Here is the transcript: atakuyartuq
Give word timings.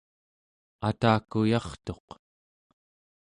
atakuyartuq 0.89 2.07